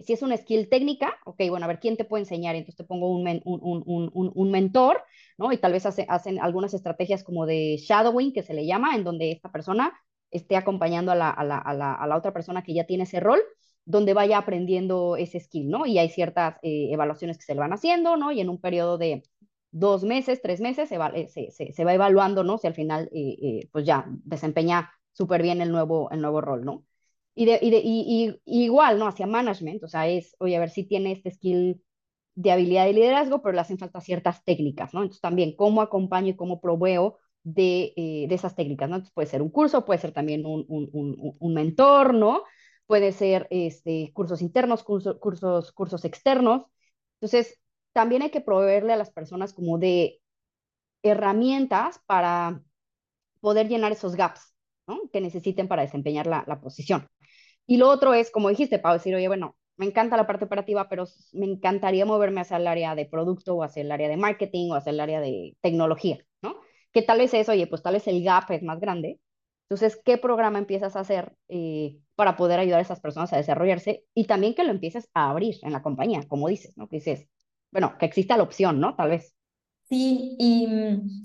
si 0.01 0.13
es 0.13 0.21
una 0.23 0.37
skill 0.37 0.69
técnica, 0.69 1.15
ok, 1.25 1.41
bueno, 1.49 1.65
a 1.65 1.67
ver, 1.67 1.79
¿quién 1.79 1.97
te 1.97 2.05
puede 2.05 2.23
enseñar? 2.23 2.55
Entonces 2.55 2.77
te 2.77 2.83
pongo 2.83 3.11
un, 3.11 3.27
un, 3.45 3.83
un, 3.85 4.31
un 4.33 4.51
mentor, 4.51 5.03
¿no? 5.37 5.51
Y 5.51 5.57
tal 5.57 5.71
vez 5.71 5.85
hace, 5.85 6.05
hacen 6.09 6.39
algunas 6.39 6.73
estrategias 6.73 7.23
como 7.23 7.45
de 7.45 7.77
shadowing, 7.77 8.33
que 8.33 8.41
se 8.41 8.53
le 8.55 8.65
llama, 8.65 8.95
en 8.95 9.03
donde 9.03 9.31
esta 9.31 9.51
persona 9.51 9.93
esté 10.31 10.55
acompañando 10.57 11.11
a 11.11 11.15
la, 11.15 11.29
a 11.29 11.43
la, 11.43 11.57
a 11.59 11.73
la, 11.75 11.93
a 11.93 12.07
la 12.07 12.17
otra 12.17 12.33
persona 12.33 12.63
que 12.63 12.73
ya 12.73 12.85
tiene 12.85 13.03
ese 13.03 13.19
rol, 13.19 13.39
donde 13.85 14.13
vaya 14.13 14.37
aprendiendo 14.39 15.15
ese 15.15 15.39
skill, 15.39 15.69
¿no? 15.69 15.85
Y 15.85 15.99
hay 15.99 16.09
ciertas 16.09 16.55
eh, 16.63 16.89
evaluaciones 16.91 17.37
que 17.37 17.43
se 17.43 17.53
le 17.53 17.59
van 17.59 17.73
haciendo, 17.73 18.17
¿no? 18.17 18.31
Y 18.31 18.41
en 18.41 18.49
un 18.49 18.59
periodo 18.59 18.97
de 18.97 19.23
dos 19.71 20.03
meses, 20.03 20.41
tres 20.41 20.59
meses, 20.59 20.89
se 20.89 20.97
va, 20.97 21.09
eh, 21.09 21.27
se, 21.27 21.51
se, 21.51 21.71
se 21.71 21.83
va 21.85 21.93
evaluando, 21.93 22.43
¿no? 22.43 22.57
Si 22.57 22.65
al 22.65 22.73
final, 22.73 23.09
eh, 23.13 23.69
pues 23.71 23.85
ya 23.85 24.05
desempeña 24.23 24.89
súper 25.13 25.41
bien 25.41 25.61
el 25.61 25.71
nuevo, 25.71 26.09
el 26.11 26.21
nuevo 26.21 26.41
rol, 26.41 26.65
¿no? 26.65 26.85
Y, 27.35 27.45
de, 27.45 27.59
y, 27.61 27.71
de, 27.71 27.81
y, 27.83 28.39
igual, 28.45 28.99
¿no? 28.99 29.07
Hacia 29.07 29.25
management, 29.27 29.83
o 29.83 29.87
sea, 29.87 30.07
es, 30.07 30.35
oye, 30.39 30.55
a 30.57 30.59
ver 30.59 30.69
si 30.69 30.83
tiene 30.85 31.11
este 31.13 31.31
skill 31.31 31.83
de 32.35 32.51
habilidad 32.51 32.85
de 32.85 32.93
liderazgo, 32.93 33.41
pero 33.41 33.53
le 33.53 33.61
hacen 33.61 33.77
falta 33.77 34.01
ciertas 34.01 34.43
técnicas, 34.43 34.93
¿no? 34.93 35.01
Entonces 35.01 35.21
también, 35.21 35.55
¿cómo 35.55 35.81
acompaño 35.81 36.29
y 36.29 36.35
cómo 36.35 36.61
proveo 36.61 37.19
de, 37.43 37.93
eh, 37.95 38.25
de 38.27 38.35
esas 38.35 38.55
técnicas, 38.55 38.89
¿no? 38.89 38.95
Entonces 38.97 39.13
puede 39.13 39.27
ser 39.27 39.41
un 39.41 39.49
curso, 39.49 39.85
puede 39.85 39.99
ser 39.99 40.11
también 40.13 40.45
un, 40.45 40.65
un, 40.67 40.89
un, 40.93 41.35
un 41.39 41.53
mentor, 41.53 42.13
¿no? 42.13 42.43
Puede 42.87 43.11
ser 43.11 43.47
este, 43.51 44.11
cursos 44.13 44.41
internos, 44.41 44.83
curso, 44.83 45.19
cursos, 45.19 45.71
cursos 45.71 46.05
externos. 46.05 46.63
Entonces, 47.19 47.59
también 47.93 48.21
hay 48.23 48.31
que 48.31 48.41
proveerle 48.41 48.93
a 48.93 48.97
las 48.97 49.11
personas 49.11 49.53
como 49.53 49.77
de 49.77 50.21
herramientas 51.03 51.99
para 52.05 52.61
poder 53.41 53.67
llenar 53.69 53.91
esos 53.91 54.15
gaps, 54.15 54.52
Que 55.11 55.21
necesiten 55.21 55.67
para 55.67 55.83
desempeñar 55.83 56.27
la, 56.27 56.59
posición. 56.61 57.07
Y 57.65 57.77
lo 57.77 57.89
otro 57.89 58.13
es, 58.13 58.31
como 58.31 58.49
dijiste, 58.49 58.79
para 58.79 58.95
decir, 58.95 59.15
oye, 59.15 59.27
bueno, 59.27 59.55
me 59.77 59.85
encanta 59.85 60.17
la 60.17 60.27
parte 60.27 60.45
operativa, 60.45 60.89
pero 60.89 61.05
me 61.33 61.45
encantaría 61.45 62.05
moverme 62.05 62.41
hacia 62.41 62.57
el 62.57 62.67
área 62.67 62.95
de 62.95 63.05
producto 63.05 63.55
o 63.55 63.63
hacia 63.63 63.81
el 63.81 63.91
área 63.91 64.09
de 64.09 64.17
marketing 64.17 64.71
o 64.71 64.75
hacia 64.75 64.91
el 64.91 64.99
área 64.99 65.21
de 65.21 65.55
tecnología, 65.61 66.19
¿no? 66.41 66.55
Que 66.91 67.01
tal 67.01 67.19
vez 67.19 67.33
es, 67.33 67.49
oye, 67.49 67.67
pues 67.67 67.81
tal 67.81 67.93
vez 67.93 68.07
el 68.07 68.23
gap 68.23 68.51
es 68.51 68.63
más 68.63 68.79
grande. 68.79 69.19
Entonces, 69.69 69.99
¿qué 70.03 70.17
programa 70.17 70.59
empiezas 70.59 70.95
a 70.95 70.99
hacer 70.99 71.33
eh, 71.47 71.97
para 72.15 72.35
poder 72.35 72.59
ayudar 72.59 72.79
a 72.79 72.83
esas 72.83 72.99
personas 72.99 73.33
a 73.33 73.37
desarrollarse? 73.37 74.05
Y 74.13 74.25
también 74.25 74.53
que 74.53 74.63
lo 74.63 74.71
empieces 74.71 75.09
a 75.13 75.29
abrir 75.29 75.55
en 75.63 75.71
la 75.71 75.81
compañía, 75.81 76.23
como 76.27 76.49
dices, 76.49 76.77
¿no? 76.77 76.87
Que 76.87 76.97
dices, 76.97 77.27
bueno, 77.71 77.95
que 77.97 78.05
exista 78.05 78.37
la 78.37 78.43
opción, 78.43 78.79
¿no? 78.79 78.95
Tal 78.95 79.09
vez. 79.09 79.33
Sí, 79.85 80.35
y 80.39 80.67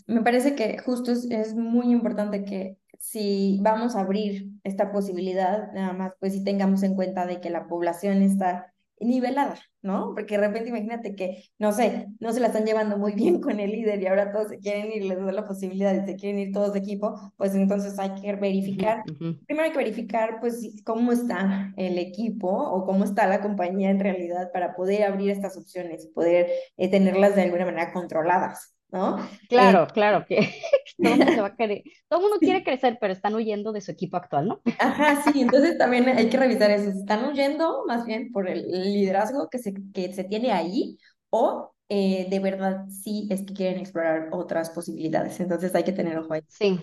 me 0.07 0.23
parece 0.23 0.55
que 0.55 0.79
justo 0.79 1.13
es 1.13 1.55
muy 1.55 1.91
importante 1.93 2.45
que 2.45 2.79
si 2.99 3.59
vamos 3.63 3.97
a 3.97 4.01
abrir 4.01 4.51
esta 4.65 4.93
posibilidad, 4.93 5.73
nada 5.73 5.93
más, 5.93 6.13
pues 6.21 6.33
si 6.35 6.45
tengamos 6.45 6.83
en 6.83 6.95
cuenta 6.95 7.27
de 7.27 7.41
que 7.41 7.51
la 7.51 7.67
población 7.67 8.23
está 8.23 8.75
nivelada, 9.01 9.57
¿no? 9.83 10.13
Porque 10.15 10.37
de 10.37 10.47
repente 10.47 10.71
imagínate 10.71 11.15
que, 11.15 11.45
no 11.59 11.73
sé, 11.73 12.09
no 12.21 12.33
se 12.33 12.41
la 12.41 12.49
están 12.49 12.65
llevando 12.65 12.99
muy 12.99 13.13
bien 13.13 13.41
con 13.41 13.61
el 13.61 13.71
líder 13.71 14.03
y 14.03 14.07
ahora 14.07 14.33
todos 14.33 14.49
se 14.49 14.59
quieren 14.59 14.93
ir, 14.93 15.05
les 15.05 15.19
da 15.19 15.33
la 15.33 15.47
posibilidad 15.47 15.95
y 15.95 16.05
se 16.07 16.17
quieren 16.17 16.39
ir 16.39 16.53
todos 16.53 16.73
de 16.73 16.81
equipo, 16.81 17.15
pues 17.37 17.55
entonces 17.55 17.99
hay 17.99 18.15
que 18.21 18.35
verificar, 18.35 19.03
uh 19.09 19.13
-huh. 19.13 19.47
primero 19.47 19.67
hay 19.67 19.73
que 19.73 19.79
verificar 19.79 20.39
pues 20.41 20.83
cómo 20.85 21.13
está 21.13 21.73
el 21.77 21.99
equipo 21.99 22.49
o 22.49 22.85
cómo 22.85 23.05
está 23.05 23.27
la 23.27 23.41
compañía 23.41 23.91
en 23.91 24.01
realidad 24.01 24.51
para 24.53 24.75
poder 24.75 25.05
abrir 25.05 25.31
estas 25.31 25.57
opciones, 25.57 26.07
poder 26.09 26.49
eh, 26.77 26.91
tenerlas 26.91 27.37
de 27.37 27.43
alguna 27.43 27.65
manera 27.65 27.93
controladas, 27.93 28.75
¿no? 28.91 29.19
Claro, 29.49 29.85
eh, 29.85 29.87
claro, 29.93 30.25
que 30.27 30.37
todo 30.97 31.13
el 31.13 31.19
mundo 31.19 31.33
se 31.33 31.41
va 31.41 31.47
a 31.49 31.57
querer, 31.57 31.83
todo 32.09 32.21
el 32.21 32.23
mundo 32.25 32.39
quiere 32.41 32.65
crecer, 32.65 32.99
pero 33.01 33.13
están 33.13 33.35
huyendo 33.35 33.73
de 33.73 33.81
su 33.81 33.91
equipo 33.91 34.17
actual, 34.17 34.49
¿no? 34.49 34.61
Ajá, 34.79 35.23
sí, 35.23 35.41
entonces 35.41 35.77
también 35.79 36.09
hay 36.09 36.29
que 36.29 36.39
revisar 36.39 36.71
eso, 36.71 36.91
están 36.91 37.25
huyendo 37.31 37.85
más 37.87 38.07
bien 38.07 38.33
por 38.33 38.49
el 38.49 38.67
liderazgo 38.71 39.49
que 39.51 39.59
se, 39.59 39.75
que 39.93 40.13
se 40.13 40.25
tiene 40.25 40.53
ahí 40.53 40.99
o 41.31 41.75
eh, 41.89 42.27
de 42.31 42.39
verdad 42.41 42.87
sí 42.89 43.29
es 43.31 43.45
que 43.45 43.55
quieren 43.55 43.81
explorar 43.81 44.29
otras 44.33 44.71
posibilidades, 44.71 45.39
entonces 45.41 45.75
hay 45.75 45.85
que 45.85 45.93
tener 45.93 46.19
ojo 46.19 46.33
ahí. 46.33 46.43
Sí, 46.49 46.81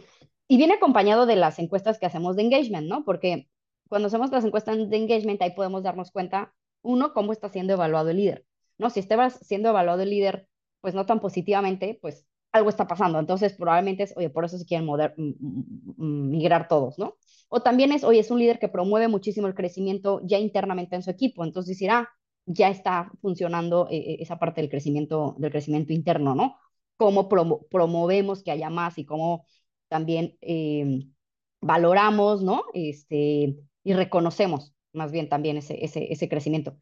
y 0.47 0.57
viene 0.57 0.75
acompañado 0.75 1.25
de 1.25 1.35
las 1.35 1.59
encuestas 1.59 1.99
que 1.99 2.05
hacemos 2.05 2.35
de 2.35 2.43
engagement, 2.43 2.87
¿no? 2.87 3.03
Porque 3.03 3.47
cuando 3.89 4.07
hacemos 4.07 4.31
las 4.31 4.45
encuestas 4.45 4.89
de 4.89 4.97
engagement, 4.97 5.41
ahí 5.41 5.51
podemos 5.51 5.83
darnos 5.83 6.11
cuenta, 6.11 6.53
uno, 6.81 7.13
cómo 7.13 7.31
está 7.31 7.49
siendo 7.49 7.73
evaluado 7.73 8.09
el 8.09 8.17
líder, 8.17 8.45
¿no? 8.77 8.89
Si 8.89 8.99
está 8.99 9.29
siendo 9.29 9.69
evaluado 9.69 10.01
el 10.03 10.09
líder 10.09 10.47
pues 10.85 10.93
no 10.93 11.07
tan 11.07 11.19
positivamente, 11.19 11.97
pues 11.99 12.27
algo 12.51 12.69
está 12.69 12.87
pasando. 12.87 13.17
Entonces, 13.17 13.53
probablemente 13.53 14.03
es, 14.03 14.13
oye, 14.15 14.29
por 14.29 14.45
eso 14.45 14.59
se 14.59 14.65
quieren 14.67 14.85
mover, 14.85 15.15
migrar 15.17 16.67
todos, 16.67 16.99
¿no? 16.99 17.17
O 17.49 17.59
también 17.63 17.91
es, 17.91 18.03
oye, 18.03 18.19
es 18.19 18.29
un 18.29 18.37
líder 18.37 18.59
que 18.59 18.69
promueve 18.69 19.07
muchísimo 19.07 19.47
el 19.47 19.55
crecimiento 19.55 20.21
ya 20.23 20.37
internamente 20.37 20.95
en 20.95 21.01
su 21.01 21.09
equipo. 21.09 21.43
Entonces, 21.43 21.69
decir, 21.69 21.89
ah, 21.89 22.07
ya 22.45 22.69
está 22.69 23.11
funcionando 23.19 23.87
eh, 23.89 24.17
esa 24.19 24.37
parte 24.37 24.61
del 24.61 24.69
crecimiento, 24.69 25.35
del 25.39 25.49
crecimiento 25.49 25.91
interno, 25.91 26.35
¿no? 26.35 26.55
Cómo 26.97 27.27
promo 27.29 27.65
promovemos 27.71 28.43
que 28.43 28.51
haya 28.51 28.69
más 28.69 28.99
y 28.99 29.05
cómo 29.05 29.47
también 29.87 30.37
eh, 30.41 31.07
valoramos, 31.61 32.43
¿no? 32.43 32.63
Este, 32.75 33.57
y 33.83 33.93
reconocemos 33.93 34.75
más 34.93 35.11
bien 35.11 35.29
también 35.29 35.57
ese, 35.57 35.83
ese 35.83 36.29
crecimiento. 36.29 36.77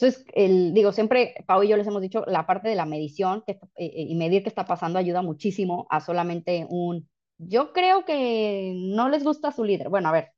Entonces, 0.00 0.24
el, 0.34 0.74
digo, 0.74 0.92
siempre 0.92 1.34
Pau 1.46 1.62
y 1.62 1.68
yo 1.68 1.76
les 1.76 1.86
hemos 1.86 2.02
dicho, 2.02 2.24
la 2.26 2.46
parte 2.46 2.68
de 2.68 2.76
la 2.76 2.86
medición 2.86 3.42
que, 3.46 3.58
eh, 3.76 3.92
y 4.08 4.14
medir 4.14 4.42
qué 4.44 4.48
está 4.48 4.64
pasando 4.64 4.98
ayuda 4.98 5.22
muchísimo 5.22 5.86
a 5.90 6.00
solamente 6.00 6.66
un, 6.70 7.08
yo 7.38 7.72
creo 7.72 8.04
que 8.04 8.74
no 8.76 9.08
les 9.08 9.24
gusta 9.24 9.50
su 9.52 9.64
líder. 9.64 9.88
Bueno, 9.88 10.08
a 10.08 10.12
ver, 10.12 10.32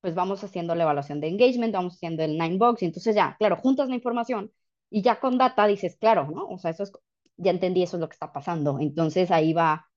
pues 0.00 0.14
vamos 0.14 0.44
haciendo 0.44 0.74
la 0.74 0.84
evaluación 0.84 1.20
de 1.20 1.28
engagement, 1.28 1.74
vamos 1.74 1.94
haciendo 1.94 2.22
el 2.24 2.38
nine 2.38 2.58
box, 2.58 2.82
y 2.82 2.86
entonces 2.86 3.14
ya, 3.14 3.36
claro, 3.38 3.56
juntas 3.56 3.88
la 3.88 3.94
información 3.96 4.52
y 4.90 5.02
ya 5.02 5.20
con 5.20 5.38
data 5.38 5.66
dices, 5.66 5.96
claro, 5.96 6.30
¿no? 6.30 6.46
O 6.48 6.58
sea, 6.58 6.70
eso 6.72 6.82
es, 6.84 6.92
ya 7.36 7.50
entendí, 7.52 7.82
eso 7.82 7.96
es 7.96 8.00
lo 8.00 8.08
que 8.08 8.14
está 8.14 8.32
pasando. 8.32 8.78
Entonces 8.80 9.30
ahí 9.30 9.52
va 9.52 9.88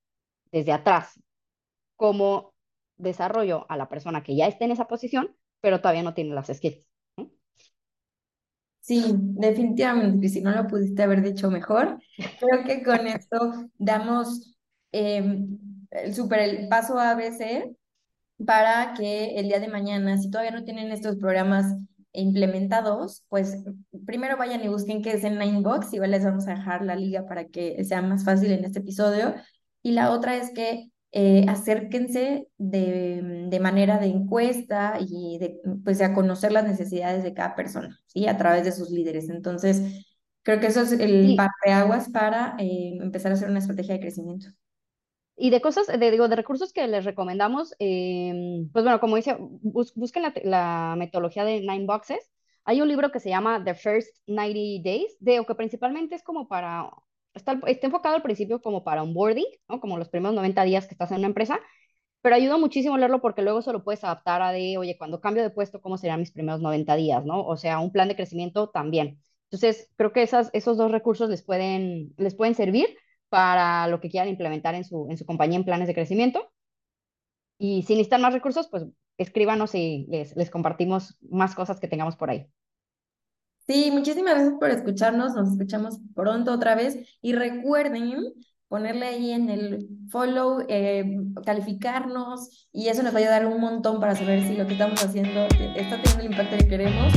desde 0.51 0.72
atrás, 0.72 1.19
cómo 1.98 2.53
desarrollo 2.98 3.65
a 3.69 3.77
la 3.77 3.89
persona 3.89 4.24
que 4.24 4.36
ya 4.36 4.48
está 4.48 4.65
en 4.65 4.72
esa 4.72 4.88
posición, 4.88 5.36
pero 5.62 5.81
todavía 5.81 6.03
no 6.03 6.13
tiene 6.13 6.36
las 6.36 6.48
skills. 6.48 6.92
Sí, 8.83 9.15
definitivamente, 9.15 10.27
si 10.27 10.41
no 10.41 10.51
lo 10.51 10.67
pudiste 10.67 11.03
haber 11.03 11.21
dicho 11.21 11.49
mejor. 11.49 12.01
Creo 12.17 12.65
que 12.65 12.83
con 12.83 13.07
esto 13.07 13.37
damos 13.77 14.57
eh, 14.91 15.39
el 15.91 16.13
super 16.13 16.39
el 16.39 16.67
paso 16.67 16.99
ABC 16.99 17.73
para 18.45 18.93
que 18.93 19.39
el 19.39 19.47
día 19.47 19.61
de 19.61 19.69
mañana, 19.69 20.17
si 20.17 20.29
todavía 20.29 20.51
no 20.51 20.65
tienen 20.65 20.91
estos 20.91 21.15
programas 21.15 21.65
implementados, 22.11 23.23
pues 23.29 23.63
primero 24.05 24.35
vayan 24.35 24.61
y 24.65 24.67
busquen 24.67 25.01
qué 25.01 25.13
es 25.13 25.23
el 25.23 25.39
Ninebox, 25.39 25.93
igual 25.93 26.11
les 26.11 26.25
vamos 26.25 26.45
a 26.49 26.55
dejar 26.55 26.83
la 26.83 26.97
liga 26.97 27.25
para 27.25 27.45
que 27.47 27.81
sea 27.85 28.01
más 28.01 28.25
fácil 28.25 28.51
en 28.51 28.65
este 28.65 28.79
episodio. 28.79 29.33
Y 29.81 29.93
la 29.93 30.11
otra 30.11 30.35
es 30.35 30.51
que 30.53 30.91
eh, 31.15 31.46
acérquense 31.48 32.48
de, 32.58 33.46
de, 33.48 33.60
manera 33.60 34.00
de 34.00 34.08
encuesta 34.08 34.98
y 35.00 35.38
de, 35.38 35.62
pues, 35.84 36.01
a 36.01 36.12
conocer 36.12 36.51
las 36.51 36.65
necesidades 36.65 37.24
de 37.24 37.36
cada 37.36 37.55
persona, 37.55 38.00
¿sí? 38.08 38.27
A 38.27 38.36
través 38.36 38.65
de 38.65 38.72
sus 38.72 38.89
líderes. 38.89 39.29
Entonces, 39.29 40.03
creo 40.41 40.60
que 40.60 40.67
eso 40.67 40.82
es 40.82 40.91
el 40.93 41.27
sí. 41.27 41.36
parteaguas 41.36 42.10
para 42.10 42.55
eh, 42.58 42.98
empezar 43.00 43.32
a 43.32 43.36
hacer 43.36 43.48
una 43.48 43.60
estrategia 43.60 43.93
de 43.93 44.00
crecimiento. 44.00 44.48
Y 45.36 45.51
de 45.51 45.62
cosas, 45.62 45.86
de, 45.86 46.12
digo, 46.12 46.27
de 46.27 46.36
recursos 46.36 46.74
que 46.74 46.88
les 46.88 47.05
recomendamos, 47.05 47.75
eh, 47.77 48.65
pues 48.74 48.84
bueno, 48.84 49.00
como 49.00 49.15
dice, 49.15 49.38
bus, 49.39 49.93
busquen 49.93 50.24
la, 50.24 50.34
la, 50.43 50.96
metodología 50.98 51.46
de 51.46 51.60
Nine 51.60 51.86
Boxes. 51.86 52.32
Hay 52.65 52.82
un 52.82 52.88
libro 52.88 53.12
que 53.12 53.20
se 53.20 53.29
llama 53.29 53.63
The 53.63 53.75
First 53.75 54.17
90 54.25 54.82
Days, 54.84 55.15
de, 55.20 55.39
o 55.39 55.46
que 55.46 55.53
principalmente 55.53 56.15
es 56.15 56.24
como 56.24 56.48
para 56.48 56.89
está, 57.33 57.59
está 57.67 57.87
enfocado 57.87 58.15
al 58.15 58.21
principio 58.21 58.61
como 58.61 58.83
para 58.83 59.03
onboarding, 59.03 59.45
¿no? 59.69 59.79
Como 59.79 59.97
los 59.97 60.09
primeros 60.09 60.35
90 60.35 60.63
días 60.63 60.87
que 60.87 60.93
estás 60.93 61.11
en 61.11 61.19
una 61.19 61.27
empresa, 61.27 61.59
pero 62.21 62.35
ayuda 62.35 62.57
muchísimo 62.57 62.97
leerlo 62.97 63.21
porque 63.21 63.41
luego 63.41 63.61
se 63.61 63.73
lo 63.73 63.83
puedes 63.83 64.03
adaptar 64.03 64.41
a 64.41 64.51
de, 64.51 64.77
oye, 64.77 64.97
cuando 64.97 65.21
cambio 65.21 65.43
de 65.43 65.49
puesto, 65.49 65.81
¿cómo 65.81 65.97
serán 65.97 66.21
mis 66.21 66.31
primeros 66.31 66.61
90 66.61 66.95
días, 66.95 67.25
no? 67.25 67.45
O 67.45 67.57
sea, 67.57 67.79
un 67.79 67.91
plan 67.91 68.07
de 68.07 68.15
crecimiento 68.15 68.69
también. 68.69 69.19
Entonces, 69.45 69.89
creo 69.97 70.13
que 70.13 70.23
esas, 70.23 70.49
esos 70.53 70.77
dos 70.77 70.91
recursos 70.91 71.29
les 71.29 71.43
pueden, 71.43 72.13
les 72.17 72.35
pueden 72.35 72.55
servir 72.55 72.87
para 73.29 73.87
lo 73.87 73.99
que 73.99 74.09
quieran 74.09 74.29
implementar 74.29 74.75
en 74.75 74.85
su, 74.85 75.07
en 75.09 75.17
su 75.17 75.25
compañía 75.25 75.57
en 75.57 75.65
planes 75.65 75.87
de 75.87 75.93
crecimiento. 75.95 76.51
Y 77.57 77.83
si 77.83 77.93
necesitan 77.93 78.21
más 78.21 78.33
recursos, 78.33 78.67
pues 78.69 78.85
escríbanos 79.17 79.75
y 79.75 80.05
les, 80.09 80.35
les 80.35 80.49
compartimos 80.49 81.17
más 81.29 81.55
cosas 81.55 81.79
que 81.79 81.87
tengamos 81.87 82.15
por 82.15 82.29
ahí. 82.29 82.47
Sí, 83.65 83.91
muchísimas 83.91 84.34
gracias 84.36 84.55
por 84.60 84.70
escucharnos. 84.70 85.36
Nos 85.36 85.51
escuchamos 85.51 86.00
pronto 86.15 86.51
otra 86.51 86.75
vez. 86.75 86.98
Y 87.22 87.34
recuerden 87.34 88.34
ponerle 88.67 89.05
ahí 89.05 89.32
en 89.32 89.50
el 89.50 89.88
follow, 90.10 90.65
eh, 90.67 91.05
calificarnos, 91.46 92.67
y 92.72 92.88
eso 92.88 93.03
nos 93.03 93.13
va 93.13 93.20
a 93.20 93.22
ayudar 93.22 93.46
un 93.46 93.62
montón 93.62 94.00
para 94.00 94.15
saber 94.15 94.41
si 94.48 94.55
lo 94.55 94.65
que 94.65 94.74
estamos 94.74 95.03
haciendo 95.03 95.41
está 95.75 96.01
teniendo 96.01 96.22
el 96.22 96.32
impacto 96.32 96.58
que 96.58 96.67
queremos. 96.67 97.13